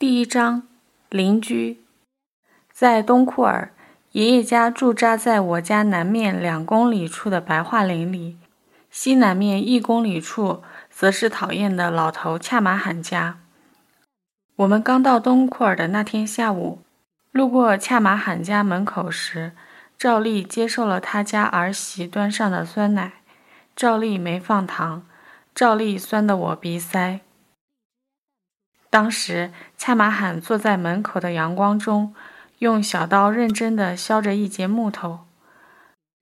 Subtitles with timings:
[0.00, 0.62] 第一章，
[1.10, 1.82] 邻居。
[2.72, 3.72] 在东库尔，
[4.12, 8.36] 爷爷家驻扎在我家南面两公里处的白桦林里，
[8.92, 13.40] 西南面一公里处则是讨厌的老头恰马罕家。
[14.54, 16.78] 我们刚到东库尔的那天下午，
[17.32, 19.50] 路过恰马罕家门口时，
[19.98, 23.14] 照例接受了他家儿媳端上的酸奶，
[23.74, 25.04] 照例没放糖，
[25.52, 27.18] 照例酸得我鼻塞。
[28.90, 32.14] 当时，恰马罕坐在门口的阳光中，
[32.60, 35.26] 用小刀认真地削着一截木头，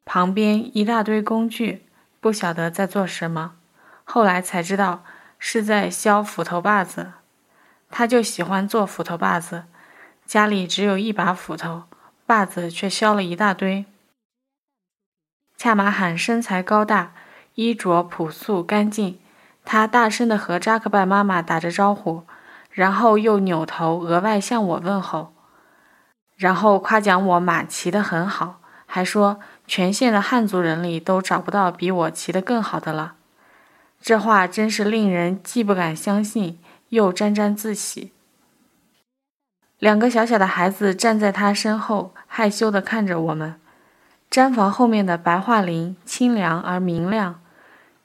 [0.05, 1.87] 旁边一大堆工具，
[2.21, 3.53] 不晓得在做什么。
[4.03, 5.05] 后来才知道
[5.39, 7.13] 是在削斧头把子。
[7.89, 9.67] 他就喜欢做斧头把子，
[10.25, 11.85] 家里只有一把斧头，
[12.27, 13.85] 把子却削了一大堆。
[15.57, 17.13] 恰马罕身材高大，
[17.55, 19.21] 衣着朴素干净，
[19.65, 22.25] 他大声地和扎克拜妈妈打着招呼。
[22.77, 25.33] 然后又扭头额外向我问候，
[26.37, 33.15] 然后夸奖我马骑得很好，还说全县的汉族人里都找不到比我骑得更好的了。
[34.03, 36.59] 这话真是令人既不敢相信，
[36.91, 38.13] 又沾沾自喜。
[39.79, 43.59] 两个小小的孩子站在他身后，害羞地看着我们。
[44.31, 47.41] 毡房后面的白桦林清凉而明亮，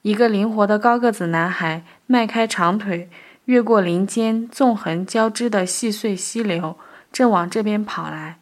[0.00, 3.10] 一个灵活的高个子男孩迈开长腿。
[3.46, 6.78] 越过林间纵横交织的细碎溪流，
[7.12, 8.38] 正往这边跑来。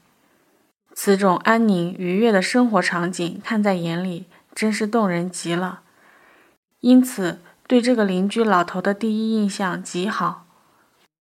[0.93, 5.81] 此种安宁愉悦的生活场景，看在眼里真是动人极了。
[6.81, 10.45] 因此，对这个邻居老头的第一印象极好，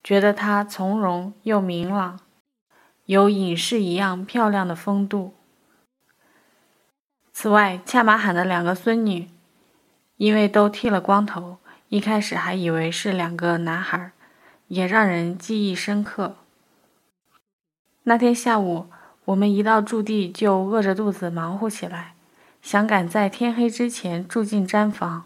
[0.04, 2.20] 觉得他从容又明朗，
[3.06, 5.36] 有隐士一样漂亮的风度。
[7.32, 9.30] 此外，恰马罕的两个孙女，
[10.18, 11.60] 因为都剃了光头。
[11.90, 14.12] 一开始还以为是两个男孩，
[14.68, 16.36] 也让人记忆深刻。
[18.04, 18.92] 那天下午，
[19.26, 22.14] 我们一到驻地就饿着肚子忙活起来，
[22.62, 25.26] 想赶在天黑之前住进毡房。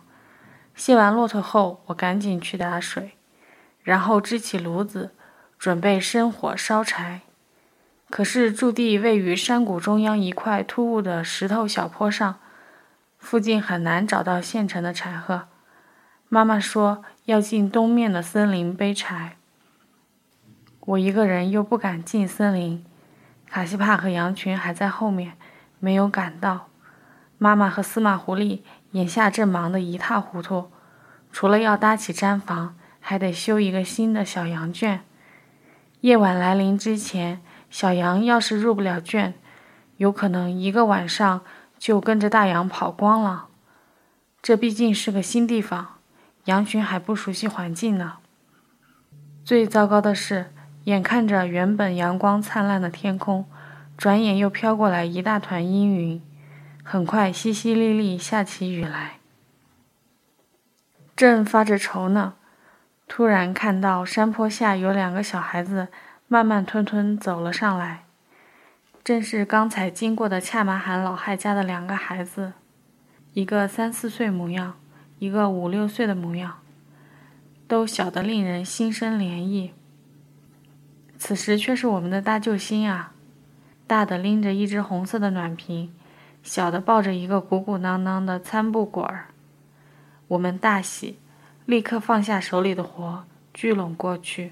[0.73, 3.17] 卸完骆驼后，我赶紧去打水，
[3.81, 5.11] 然后支起炉子，
[5.59, 7.23] 准备生火烧柴。
[8.09, 12.39] 可是驻地位于山谷中央一块突兀的石头小坡上，
[13.19, 15.49] 附近很难找到现成的柴禾。
[16.33, 19.37] 妈妈说要进东面的森林背柴，
[20.79, 22.83] 我一个人又不敢进森林。
[23.45, 25.33] 卡西帕和羊群还在后面，
[25.77, 26.69] 没有赶到。
[27.37, 28.61] 妈妈和司马狐狸
[28.93, 30.71] 眼下正忙得一塌糊涂，
[31.31, 35.01] 除了要搭起毡房，还得修一个新的小羊圈。
[36.01, 39.35] 夜晚来临之前，小羊要是入不了圈，
[39.97, 41.41] 有可能一个晚上
[41.77, 43.49] 就跟着大羊跑光了。
[44.41, 45.92] 这毕竟是个新地方。
[46.45, 48.17] 羊群还不熟悉环境呢。
[49.45, 50.51] 最糟糕的是，
[50.85, 53.45] 眼看着原本阳光灿烂的天空，
[53.97, 56.21] 转眼又飘过来一大团阴云，
[56.83, 59.19] 很快淅淅沥沥下起雨来。
[61.15, 62.33] 正发着愁呢，
[63.07, 65.87] 突然看到山坡下有两个小孩子
[66.27, 68.03] 慢慢吞吞走了上来，
[69.03, 72.53] 正是刚才经过的恰马罕老汉家的两个孩子，
[73.33, 74.75] 一个三四岁模样。
[75.23, 76.55] 一个五六岁的模样，
[77.65, 79.71] 都小得令人心生怜意。
[81.17, 83.13] 此时却是我们的大救星啊！
[83.87, 85.93] 大的拎着一只红色的暖瓶，
[86.43, 89.27] 小的抱着一个鼓鼓囊囊的餐布果儿。
[90.27, 91.17] 我们大喜，
[91.65, 93.23] 立刻放下手里的活，
[93.53, 94.51] 聚拢过去。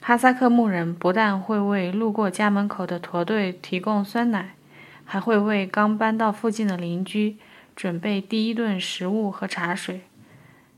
[0.00, 4.56] 哈萨克牧人不但会为路过家门口的驼队提供酸奶，
[5.04, 7.36] 还会为刚搬到附近的邻居。
[7.76, 10.04] 准备第一顿食物和茶水，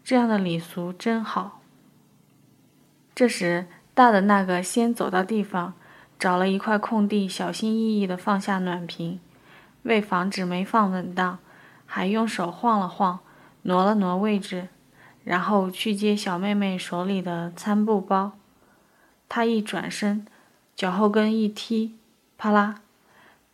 [0.03, 1.63] 这样的礼俗真好。
[3.15, 5.75] 这时，大的那个先走到地方，
[6.19, 9.21] 找了一块空地，小心翼翼地放下暖瓶，
[9.85, 11.39] 为防止没放稳当，
[11.87, 13.21] 还用手晃了晃，
[13.63, 14.67] 挪了挪位置，
[15.23, 18.33] 然后去接小妹妹手里的餐布包。
[19.29, 20.27] 他一转身，
[20.75, 21.97] 脚后跟一踢，
[22.37, 22.81] 啪啦，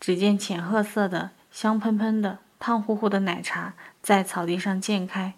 [0.01, 2.39] 只见浅褐色的、香喷喷的。
[2.67, 5.35] 胖乎乎的奶茶在草地上溅开，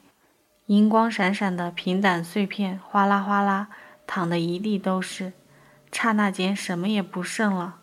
[0.66, 3.66] 银光闪闪的平胆碎片哗啦哗啦
[4.06, 5.32] 淌得一地都是，
[5.90, 7.80] 刹那间什么也不剩了。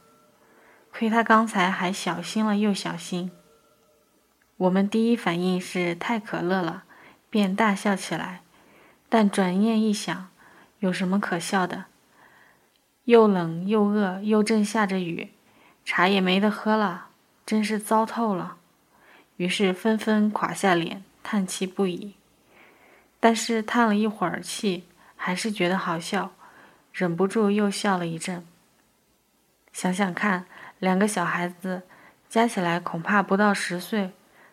[0.94, 3.34] 亏他刚才还小心了又小心。
[4.56, 6.86] 我们第一反应是太可乐了，
[7.30, 8.44] 便大笑起来。
[9.10, 10.30] 但转念一想，
[10.80, 11.84] 有什么可笑的？
[13.04, 15.34] 又冷又饿，又正下着雨，
[15.84, 17.08] 茶也没得喝了，
[17.46, 18.60] 真是糟透了。
[19.44, 22.14] 于是纷纷垮下脸，叹气不已。
[23.20, 24.86] 但是叹了一会儿气，
[25.18, 26.32] 还是觉得好笑，
[26.94, 28.46] 忍不住又笑了一阵。
[29.74, 30.46] 想想看，
[30.80, 31.82] 两个小孩子
[32.30, 34.12] 加起来恐怕不到十岁，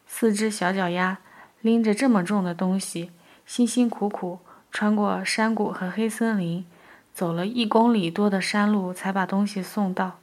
[0.09, 1.19] 四只小脚丫
[1.61, 3.13] 拎着这么重的东西，
[3.47, 4.41] 辛辛苦苦
[4.73, 6.67] 穿过山谷和黑森林，
[7.15, 10.19] 走了一公里多的山路才把东西送到，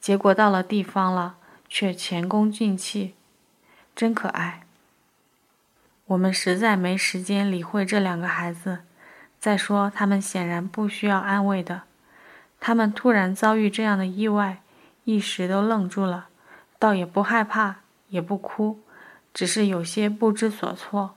[0.00, 1.34] 结果到了地方了，
[1.68, 3.14] 却前功尽弃，
[3.98, 4.60] 真可爱。
[6.06, 8.82] 我们实在没时间理会这两个孩子。
[9.40, 11.82] 再说，他们显然不需要安慰的。
[12.60, 14.62] 他们突然遭遇这样的意外，
[15.02, 16.28] 一时都愣住了，
[16.78, 17.80] 倒也不害怕，
[18.10, 18.78] 也不哭，
[19.34, 21.16] 只是有些不知所措。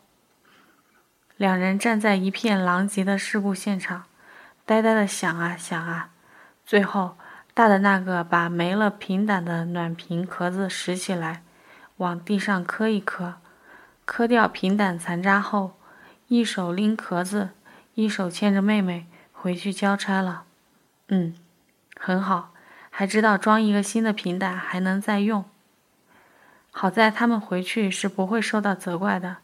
[1.37, 4.05] 两人站在一片狼藉的事故现场，
[4.65, 6.09] 呆呆的想啊想啊。
[6.65, 7.15] 最后，
[7.53, 11.43] 大的那个把没了平胆的暖瓶壳子拾起来，
[12.01, 13.35] 往地上磕一磕。
[14.05, 15.77] 磕掉平胆残渣后，
[16.27, 17.51] 一手拎壳子，
[17.93, 20.45] 一手牵着妹妹回去交差了。
[21.09, 21.35] 嗯，
[21.95, 22.53] 很好，
[22.89, 25.45] 还知道装一个新的平胆还能再用。
[26.71, 29.37] 好在他们回去是不会受到责怪的。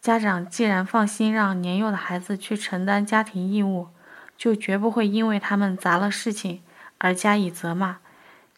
[0.00, 3.88] 家长既然放心让年幼的孩子去承担家庭义务，
[4.36, 6.62] 就绝不会因为他们砸了事情
[6.98, 7.98] 而加以责骂，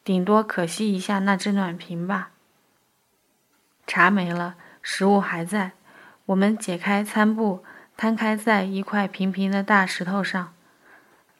[0.02, 2.30] 顶多可惜一下那只暖瓶吧。
[3.88, 4.54] 茶没了。
[4.80, 5.72] 食物还在，
[6.26, 7.64] 我们解开餐布，
[7.96, 10.52] 摊开在一块平平的大石头上。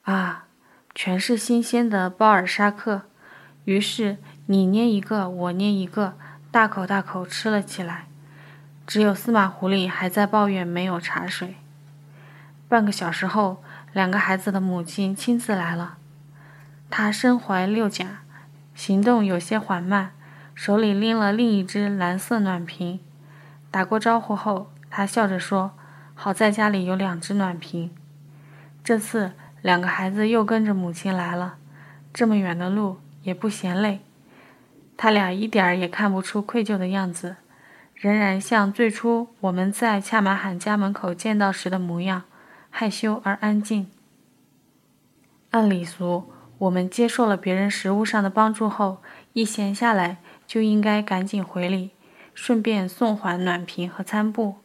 [0.02, 0.46] 啊，
[0.94, 3.02] 全是新鲜的包尔沙克。
[3.64, 4.16] 于是
[4.46, 6.16] 你捏一个，我捏一个，
[6.50, 8.06] 大口大口吃了起来。
[8.86, 11.56] 只有司马狐狸还在抱怨没有茶水。
[12.68, 13.62] 半个小时后，
[13.92, 15.98] 两个孩子的母亲亲自来了。
[16.88, 18.22] 她身怀六甲，
[18.74, 20.12] 行动有些缓慢，
[20.60, 22.99] 手里拎了另一只蓝色暖瓶。
[23.70, 25.70] 打过招呼后，他笑着说
[26.16, 27.93] ：“好在家里有两只暖瓶。”
[28.82, 31.58] 这次两个孩子又跟着母亲来了，
[32.12, 34.00] 这么远的路也不嫌累。
[34.96, 37.37] 他俩一点儿也看不出愧疚的样子，
[37.94, 42.25] 仍然像最初我们在恰马罕家门口见到时的模样，
[42.69, 43.88] 害羞而安静。
[45.52, 48.99] 按礼俗，我们接受了别人食物上的帮助后，
[49.34, 50.16] 一闲下来
[50.48, 51.90] 就应该赶紧回礼。
[52.34, 54.58] 顺便送还暖瓶和餐布，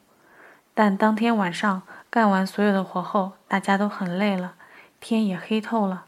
[0.75, 4.53] 但当天晚上干完所有的活后，大家都很累了，
[4.99, 6.05] 天也黑透了。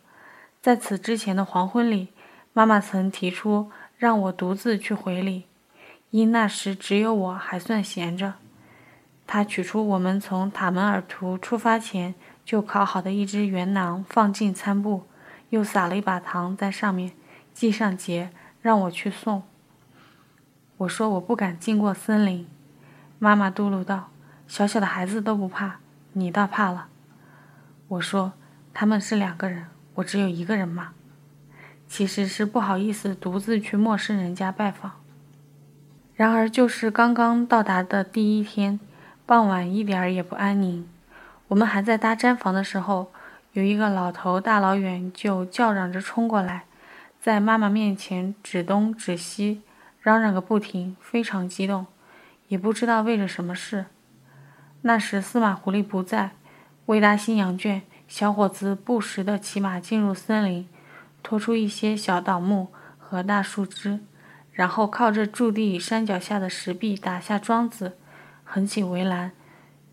[0.62, 2.10] 在此之前的黄昏里，
[2.54, 5.46] 妈妈曾提出让我独自去回礼，
[6.12, 8.36] 因那时只有我还算闲着。
[9.26, 12.14] 她取出我们从塔门尔图出发前
[12.46, 15.06] 就烤好的一只圆馕，放进餐布，
[15.50, 17.14] 又撒了一把糖在上面，
[17.56, 18.30] 系上结，
[18.62, 19.42] 让我去送。
[20.78, 22.46] 我说我不敢经过森林，
[23.18, 24.10] 妈妈嘟噜道
[24.46, 25.78] ：“小小的孩子都不怕，
[26.12, 26.88] 你倒怕了。”
[27.88, 28.34] 我说
[28.74, 30.90] ：“他们是两个人，我只有一个人嘛。”
[31.88, 34.92] 其实是不好意思独自去陌生人家拜访。
[36.16, 38.80] 然而就是刚刚到达的第一天，
[39.26, 40.90] 傍晚一点儿也不安宁。
[41.48, 43.12] 我们还在搭毡房的时候，
[43.54, 46.66] 有一个老头大老远就叫嚷着冲过来，
[47.22, 49.62] 在妈妈面前指东指西。
[50.06, 51.88] 嚷嚷个不停，非常激动，
[52.48, 53.88] 也不知道为了什么事。
[54.82, 56.34] 那时司马狐狸不在，
[56.86, 60.70] 为搭新羊圈，小伙子不时地骑马进入森林，
[61.24, 62.68] 拖出一些小倒木
[63.00, 64.00] 和大树枝，
[64.52, 67.98] 然后靠着驻地山脚下的石壁打下桩子，
[68.44, 69.32] 横起围栏，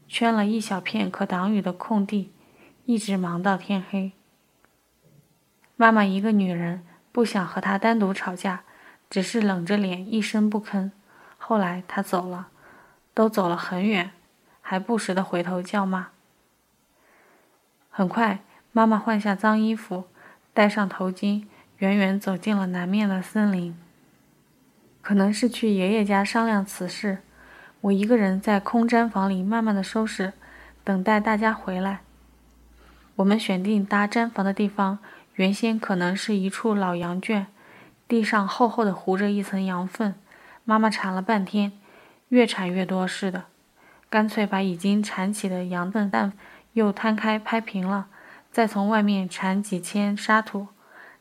[0.06, 2.30] 圈了一小片可挡雨的空地，
[2.84, 4.12] 一直忙到天黑。
[5.76, 8.64] 妈妈一个女人，不想和他单独吵架。
[9.12, 10.90] 只是冷着脸，一声不吭。
[11.36, 12.48] 后来他走了，
[13.12, 14.12] 都走了很远，
[14.62, 16.06] 还不时的回头叫骂。
[17.90, 18.38] 很快，
[18.72, 20.04] 妈妈换下脏衣服，
[20.54, 21.44] 戴上头巾，
[21.76, 23.76] 远远走进了南面的森林。
[25.02, 27.18] 可能是去爷爷家商量此事，
[27.82, 30.32] 我一个人在空毡房里慢慢的收拾，
[30.82, 32.00] 等待大家回来。
[33.16, 35.00] 我们选定搭毡房的地方，
[35.34, 37.46] 原先可能是一处老羊圈。
[38.12, 40.14] 地上厚厚的糊着一层羊粪，
[40.66, 41.72] 妈妈铲了半天，
[42.28, 43.44] 越铲越多似的，
[44.10, 46.34] 干脆把已经铲起的羊粪蛋
[46.74, 48.08] 又摊开拍平了，
[48.50, 50.68] 再从外面铲几千沙土，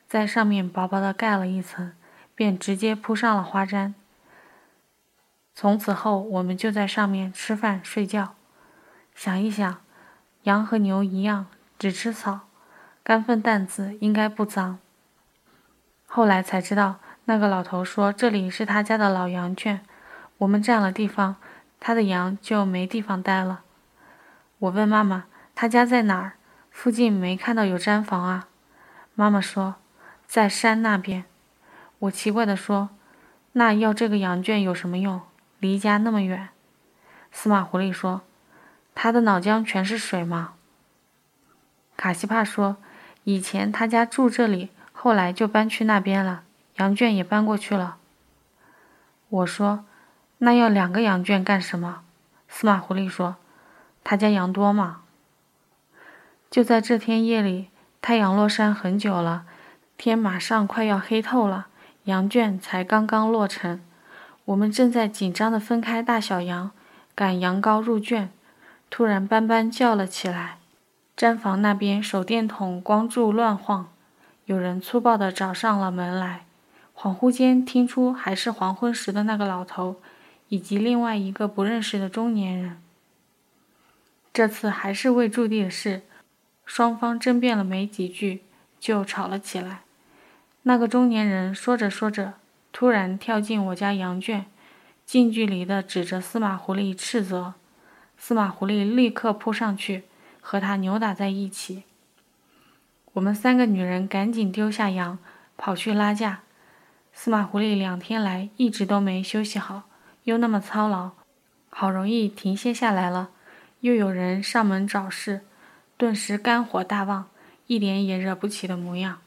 [0.06, 1.94] 在上面薄薄的盖了一层，
[2.34, 3.94] 便直接铺上了花毡。
[5.54, 8.34] 从此后，我们就在上面吃饭睡觉。
[9.14, 9.78] 想一想，
[10.42, 11.46] 羊和牛一样，
[11.78, 12.40] 只吃草，
[13.02, 14.78] 干粪蛋子应该不脏。
[16.14, 19.80] 后来才知道，那个老头说这里是他家的老羊圈，
[20.36, 21.36] 我们占了地方，
[21.80, 23.62] 他的羊就没地方待了。
[24.58, 25.24] 我问妈妈
[25.56, 26.32] ：“他家在哪儿？”
[26.70, 28.48] 附近没看到有毡房啊。
[29.14, 29.76] 妈妈说，
[30.26, 31.24] 在山那边。
[32.00, 32.90] 我奇怪地说，
[33.52, 35.22] 那要这个羊圈有什么用？
[35.60, 36.50] 离家那么远。
[37.30, 38.20] 司马狐狸说，
[38.94, 40.52] 他的脑浆全是水吗？
[41.96, 42.76] 卡西帕说，
[43.24, 44.68] 以前他家住这里，
[45.04, 46.44] 后来就搬去那边了，
[46.76, 47.96] 羊圈也搬过去了。
[49.30, 49.84] 我说，
[50.38, 52.02] 那要两个羊圈干什么？
[52.46, 53.34] 司马狐狸说，
[54.04, 55.00] 他家羊多嘛？
[56.48, 59.44] 就在这天夜里，太阳落山很久了，
[59.98, 61.66] 天马上快要黑透了，
[62.04, 63.80] 羊圈才刚刚落成。
[64.44, 66.70] 我们正在紧张地分开大小羊，
[67.16, 68.30] 赶羊羔入圈。
[68.88, 70.58] 突然，斑斑叫了起来。
[71.16, 73.88] 毡房那边手电筒光柱乱晃，
[74.46, 76.46] 有人粗暴地找上了门来。
[76.94, 79.96] 恍惚间，听出还是黄昏时的那个老头，
[80.48, 82.80] 以及另外一个不认识的中年人。
[84.32, 86.02] 这次还是未驻地的事。
[86.64, 88.42] 双方争辩了没几句，
[88.78, 89.82] 就吵了起来。
[90.62, 92.34] 那个中年人说着说着，
[92.72, 94.46] 突然跳进我家羊圈，
[95.04, 97.54] 近距离地指着司马狐狸斥责。
[98.16, 100.04] 司马狐狸立刻扑上去，
[100.40, 101.82] 和他扭打在一起。
[103.14, 105.18] 我们三个女人赶紧丢下羊，
[105.56, 106.40] 跑去拉架。
[107.12, 109.82] 司马狐狸两天来一直都没休息好，
[110.24, 111.10] 又那么操劳，
[111.68, 113.28] 好容易停歇下来了，
[113.80, 115.42] 又有人上门找事。
[115.98, 117.28] 顿时肝火大旺，
[117.66, 119.18] 一点也惹不起的模样。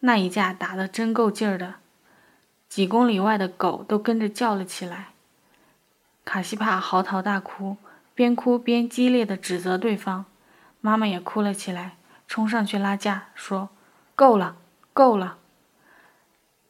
[0.00, 1.74] 那一架打得真够劲儿的，
[2.68, 5.08] 几公里外的狗都跟着叫了起来。
[6.24, 7.76] 卡西帕嚎啕大哭，
[8.14, 10.24] 边哭边激烈的指责对方。
[10.80, 11.96] 妈妈也哭了起来，
[12.28, 13.70] 冲上去拉架，说
[14.14, 14.54] ：“够了，
[14.92, 15.38] 够了！”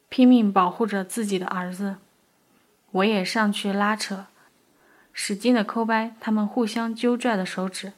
[0.09, 1.97] 拼命保护着自己的儿子。
[2.91, 4.25] 我也上去拉扯，
[5.13, 7.93] 使劲的抠掰他们互相揪拽的手指。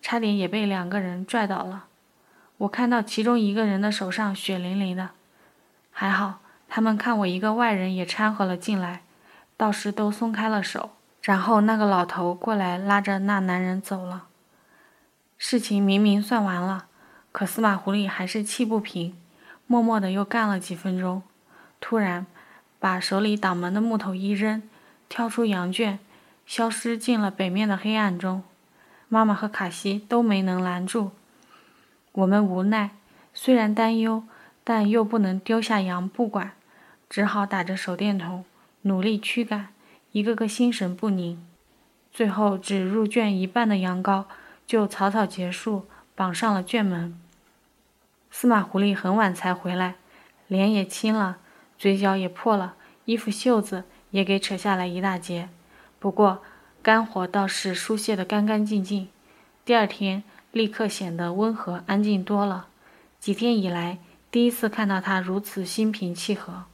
[0.00, 1.86] 差点也被两个人拽倒了。
[2.58, 5.10] 我看到其中一个人的手上血淋淋的，
[5.90, 9.02] 还好他们看我一个外人也掺和了进来，
[9.56, 10.90] 倒是都松开了手。
[11.22, 14.26] 然后那个老头过来拉着那男人走了。
[15.36, 16.87] 事情明明算完了，
[17.38, 19.16] 可司马狐狸还是气不平，
[19.68, 21.22] 默默的又干了几分钟，
[21.78, 22.26] 突然
[22.80, 24.60] 把手里挡门的木头一扔，
[25.08, 26.00] 跳出羊圈，
[26.44, 28.42] 消失进了北面的黑暗中。
[29.08, 31.12] 妈妈和卡西都没能拦住，
[32.10, 32.90] 我们无奈，
[33.32, 34.24] 虽然担忧，
[34.64, 36.54] 但又不能丢下羊不管，
[37.08, 38.44] 只好打着手电筒
[38.82, 39.68] 努力驱赶，
[40.10, 41.40] 一个个心神不宁。
[42.12, 44.24] 最后只入圈一半的羊羔
[44.66, 47.16] 就草草结束，绑上了圈门。
[48.30, 49.96] 司马狐狸很晚才回来，
[50.46, 51.38] 脸也青了，
[51.78, 55.48] 嘴角也破了，衣服袖子也给扯下来一大截。
[55.98, 56.42] 不过。
[56.80, 59.08] 肝火倒是疏泄得干干净净，
[59.64, 62.68] 第二天立刻显得温和安静多了。
[63.18, 63.98] 几天以来，
[64.30, 66.64] 第一次看到他如此心平气和。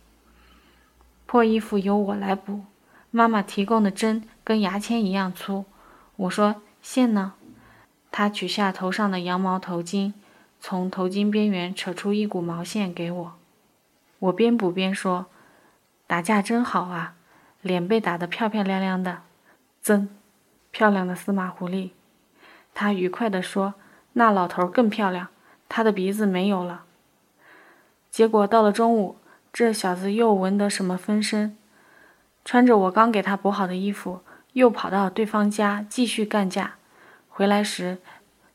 [1.26, 2.60] 破衣服由我来补，
[3.10, 5.64] 妈妈提供的针跟牙签一样粗。
[6.16, 7.32] 我说线呢？
[8.12, 10.12] 他取下头上的羊毛头巾，
[10.66, 13.34] 从头巾边缘扯出一股毛线给我。
[14.18, 15.26] 我边补边说
[16.08, 17.16] ：“打架真好啊，
[17.60, 19.18] 脸被打得漂漂亮亮的。”
[19.84, 20.08] 真
[20.70, 21.90] 漂亮的司马狐狸，
[22.72, 23.74] 他愉快地说
[24.14, 25.28] ：“那老头更漂亮，
[25.68, 26.86] 他的鼻子没有了。”
[28.10, 29.18] 结果到了中午，
[29.52, 31.58] 这小子又闻得什么风声，
[32.42, 34.22] 穿着我刚给他补好的衣服，
[34.54, 36.76] 又跑到对方家继续干架。
[37.28, 37.98] 回来时，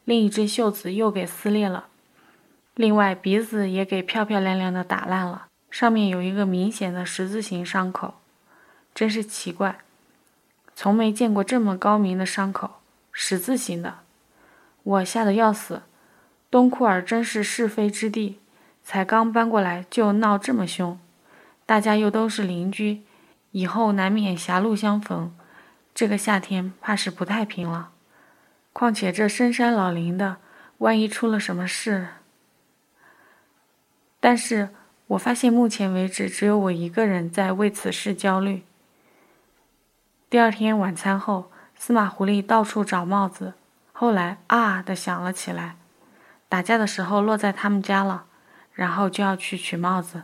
[0.06, 1.89] 另一只袖子又给撕裂了，
[2.80, 8.14] 另外鼻子也给漂漂亮亮的打烂了，上面有一个明显的十字形伤口，
[8.96, 9.80] 真是奇怪。
[10.74, 12.80] 从没见过这么高明的伤口，
[13.12, 13.96] 十字形的，
[14.84, 15.82] 我吓得要死。
[16.50, 18.40] 东库尔真是是非之地，
[18.82, 20.98] 才刚搬过来就闹这么凶，
[21.66, 23.02] 大家又都是邻居，
[23.52, 25.36] 以后难免狭路相逢。
[25.94, 27.90] 这个夏天怕是不太平了。
[28.72, 30.38] 况且这深山老林的，
[30.78, 32.08] 万一出了什么事……
[34.20, 34.70] 但是
[35.08, 38.64] 我发现目前为止，只有我一个人在为此事焦虑。
[40.30, 43.54] 第二天晚餐后，司马狐狸到处找帽子，
[43.92, 45.76] 后来啊的响了起来。
[46.48, 48.26] 打架的时候落在他们家了，
[48.74, 50.24] 然后就要去取帽子。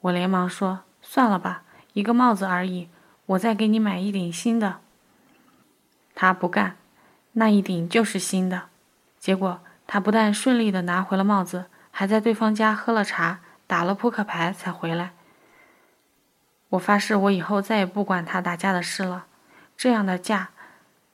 [0.00, 1.62] 我连忙说：“算了吧，
[1.92, 2.88] 一个帽子而已，
[3.26, 4.78] 我再给你买一顶新的。”
[6.14, 6.76] 他不干，
[7.32, 8.64] 那一顶就是新的。
[9.18, 11.66] 结果他不但顺利的拿回了帽子，
[11.98, 15.12] 还在对方家喝了茶，打了扑克牌才回来。
[16.68, 19.24] 我发誓，我以后再也不管他打架的事了。
[19.78, 20.50] 这样的架，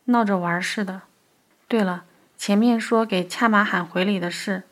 [0.07, 1.03] 闹着玩似的。
[1.69, 2.03] 对了，
[2.37, 4.65] 前面说给恰马喊回礼的事，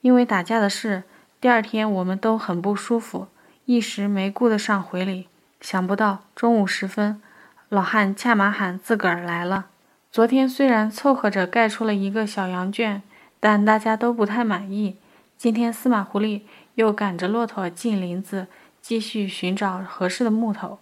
[0.00, 1.02] 因为打架的事，
[1.40, 3.26] 第二天我们都很不舒服，
[3.64, 5.26] 一时没顾得上回礼。
[5.60, 7.20] 想不到中午时分，
[7.68, 9.66] 老汉恰马喊自个儿来了。
[10.12, 13.02] 昨天虽然凑合着盖出了一个小羊圈，
[13.40, 14.98] 但大家都不太满意。
[15.38, 16.42] 今天司马狐狸
[16.74, 18.48] 又赶着骆驼进林子，
[18.82, 20.80] 继续寻找合适的木头。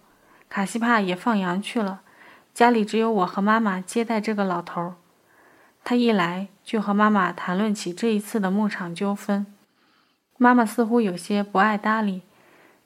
[0.49, 2.01] 卡西帕也放羊去了，
[2.55, 4.95] 家里只有我和妈妈接待这个老头。
[5.83, 9.45] 他一来就和妈妈谈论起这一次的牧场纠纷，
[10.39, 12.23] 妈妈似乎有些不爱搭理，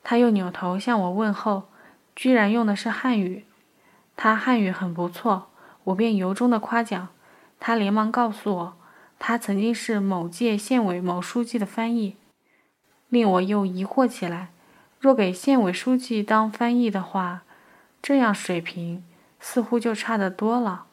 [0.04, 1.70] 他又扭头向我问候，
[2.14, 3.46] 居然用的是汉语。
[4.14, 5.46] 他汉语很不错，
[5.84, 7.08] 我便由衷的夸奖。
[7.58, 8.76] 他连忙告诉我，
[9.24, 12.16] 他曾经是某届县委某书记的翻译，
[13.08, 14.50] 令我又疑惑起来。
[14.98, 17.42] 若给县委书记当翻译的话，
[18.02, 19.04] 这样水平
[19.38, 20.86] 似乎就差得多了。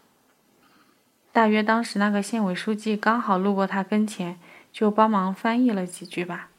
[1.31, 4.37] 大约当时那个县委书记刚好路过他跟前，
[4.71, 6.49] 就帮忙翻译了几句吧。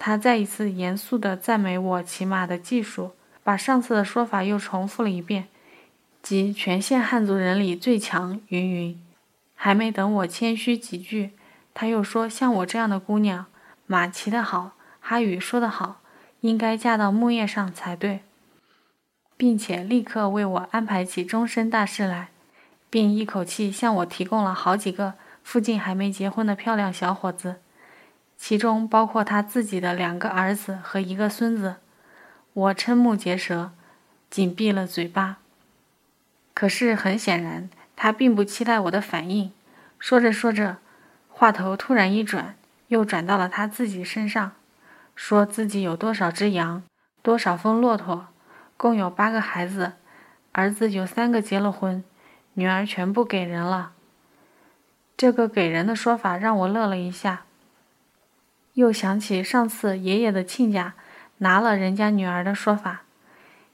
[0.00, 3.12] 他再一次严肃地赞美我骑马的技术，
[3.44, 5.46] 把上次的说法又重复了一遍，
[6.20, 8.40] 即全县汉族人里最强。
[8.48, 9.00] 云云，
[9.60, 11.32] 还没等我谦虚几句，
[11.74, 13.46] 他又说：“像我这样的姑娘，
[13.86, 16.00] 马骑得好，哈语说得好，
[16.42, 18.20] 应该嫁到木叶上才对。”
[19.36, 22.28] 并且立刻为我安排起终身大事来。
[22.90, 27.56] 并一口气向我提供了好几个附近还没结婚的漂亮小伙子，
[28.38, 31.76] 其中包括他自己的两个儿子和一个孙子。
[32.54, 33.72] 我瞠目结舌，
[34.30, 35.38] 紧闭了嘴巴。
[36.54, 37.68] 可是很显然，
[38.00, 39.50] 他并不期待我的反应。
[39.98, 40.76] 说着说着，
[41.28, 42.54] 话头突然一转，
[42.86, 44.52] 又转到了他自己身上，
[45.16, 46.84] 说自己有多少只羊，
[47.22, 48.28] 多少峰骆驼，
[48.76, 49.94] 共有八个孩子，
[50.52, 52.04] 儿子有三个结了婚。
[52.52, 53.94] 女儿全部给人了。
[55.16, 57.42] 这个给人的说法让我乐了一下，
[58.74, 60.94] 又想起上次爷爷的亲家
[61.38, 63.02] 拿了人家女儿的说法，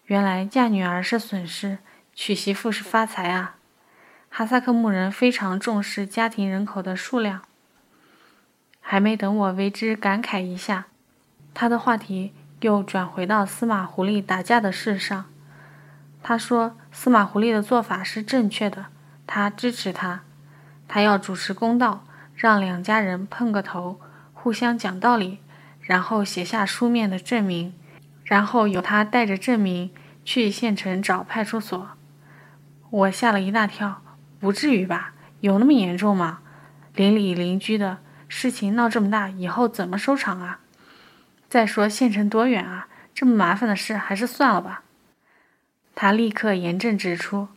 [0.06, 1.76] 原来嫁女儿是损失，
[2.14, 3.56] 娶媳妇是发财啊！
[4.36, 7.42] 哈萨克牧人非常重视家庭人口的数量。
[8.80, 10.86] 还没等我为之感慨一下，
[11.54, 15.26] 他的话题又转回到司马狐狸打架的事上。
[16.20, 18.86] 他说：“司马狐狸的做法是正确的，
[19.24, 20.22] 他支持他。
[20.88, 24.00] 他要主持公道，让两家人碰个头，
[24.32, 25.38] 互相讲道理，
[25.80, 27.72] 然后写下书面的证明，
[28.24, 29.92] 然后由他带着证明
[30.24, 31.90] 去县城找派出所。”
[32.90, 34.02] 我吓了一大跳，
[34.44, 35.14] 不至于吧？
[35.40, 36.40] 有那么严重吗？
[36.94, 40.60] 邻里邻居的事情闹这么大，以后怎么收场啊？
[41.48, 42.88] 再说县城多远啊？
[43.14, 44.82] 这么麻烦的事，还是算了吧。
[45.94, 47.48] 他立刻严正指出：“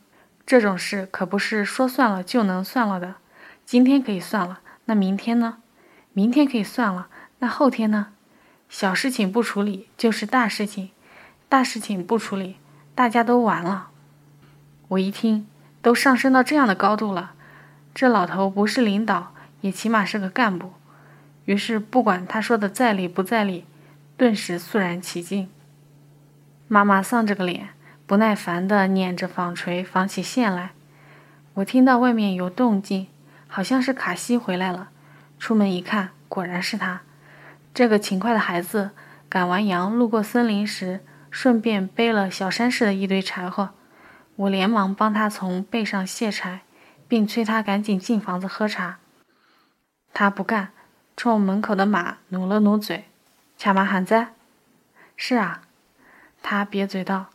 [0.46, 3.16] 这种事可不是说算了就能算了的。
[3.66, 5.58] 今天可以算了，那明天呢？
[6.14, 7.08] 明天可以算了，
[7.40, 8.14] 那后天呢？
[8.70, 10.88] 小事情不处理就是大事情，
[11.50, 12.56] 大事情不处理，
[12.94, 13.90] 大家都完了。”
[14.88, 15.46] 我一听，
[15.82, 17.32] 都上升到这样的高度了，
[17.94, 20.72] 这老头不是领导，也起码是个干部。
[21.44, 23.64] 于是，不管他说的在理不在理，
[24.16, 25.48] 顿时肃然起敬。
[26.66, 27.70] 妈妈丧着个脸。
[28.08, 30.70] 不耐烦地捻着纺锤纺起线来。
[31.52, 33.06] 我听到外面有动静，
[33.46, 34.88] 好像是卡西回来了。
[35.38, 37.02] 出门一看，果然是他。
[37.74, 38.92] 这个勤快的孩子
[39.28, 43.68] 赶完羊，路过森林时，顺便背了小山似的一堆柴火。
[44.38, 46.60] 我连忙帮他从背上卸柴，
[47.08, 48.98] 并催他赶紧进房子喝茶。
[50.14, 50.70] 他不干，
[51.16, 53.06] 冲门口的马努了努嘴。
[53.56, 54.34] 恰马喊在。
[55.16, 55.62] 是啊，
[56.40, 57.30] 他瘪嘴道。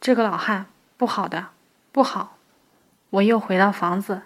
[0.00, 1.48] 这个老汉不好的，
[1.92, 2.38] 不好！
[3.10, 4.22] 我又回到房子，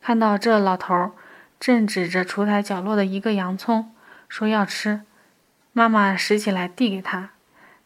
[0.00, 1.12] 看到这老头
[1.60, 3.94] 正指着厨台角落的一个洋葱，
[4.26, 5.02] 说要吃。
[5.72, 7.32] 妈妈拾起来递给他，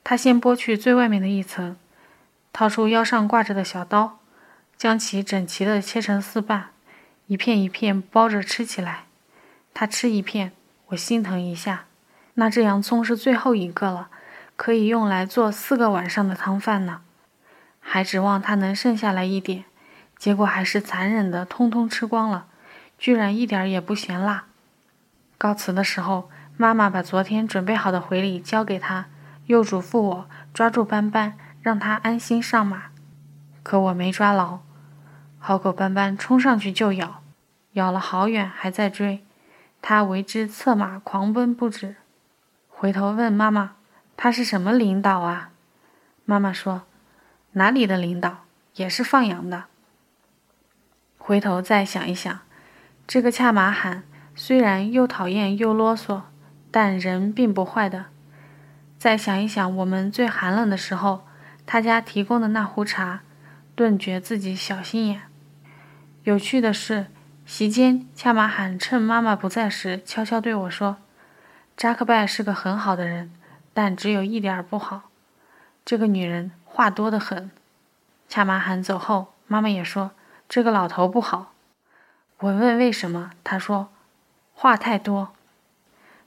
[0.05, 1.77] 他先剥去最外面的一层，
[2.53, 4.19] 掏出腰上挂着的小刀，
[4.77, 6.67] 将其整齐地切成四瓣，
[7.27, 9.05] 一片一片包着吃起来。
[9.73, 10.53] 他吃一片，
[10.89, 11.85] 我心疼一下，
[12.35, 14.09] 那这洋葱是最后一个了，
[14.55, 17.01] 可以用来做四个晚上的汤饭呢。
[17.81, 19.65] 还指望他能剩下来一点，
[20.19, 22.47] 结果还是残忍的，通通吃光了，
[22.99, 24.45] 居然一点也不嫌辣。
[25.39, 29.07] 告辞的时候，妈妈把昨天准备好的回礼交给他，
[29.47, 32.91] 又嘱咐我抓住斑斑，让他安心上马。
[33.63, 34.59] 可我没抓牢，
[35.39, 37.23] 好狗斑斑冲上去就咬，
[37.73, 39.25] 咬了好远还在追，
[39.81, 41.97] 他为之策马狂奔不止。
[42.69, 43.77] 回头问妈妈
[44.17, 45.51] ：“他是什么领导啊？”
[46.27, 46.83] 妈妈说。
[47.55, 48.47] 哪里的领导
[48.77, 49.65] 也是放羊的。
[51.19, 52.41] 回头再想一想，
[53.07, 56.23] 这个恰马罕虽然又讨厌又啰嗦，
[56.71, 58.07] 但人并不坏的。
[58.99, 61.27] 再想一想，我们最寒冷的时候，
[61.73, 63.21] 他家提供的那壶茶，
[63.75, 65.23] 顿觉自己小心眼。
[66.25, 67.07] 有趣的是，
[67.47, 70.99] 席间恰马罕趁妈妈不在时，悄悄对我说
[71.75, 73.33] ：“扎克拜是个很好的人，
[73.73, 75.05] 但只有一点不好，
[75.83, 77.51] 这个女人话多得很。”
[78.29, 80.11] 恰马罕走后，妈妈也说
[80.47, 81.55] ：“这个老头不好。”
[82.41, 83.89] 我问为什么，他说
[84.53, 85.33] ：“话太多。”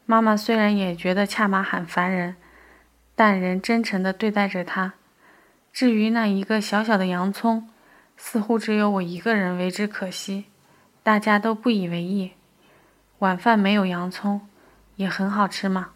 [0.08, 2.36] 妈妈虽然也觉得恰马罕烦人，
[3.14, 4.94] 但仍真诚地对待着他。
[5.76, 7.68] 至于那一个小小的洋葱，
[8.16, 10.46] 似乎只有我一个人为之可惜，
[11.04, 12.32] 大家都不以为意。
[13.20, 14.40] 晚饭没有洋葱，
[14.96, 15.90] 也很好吃嘛。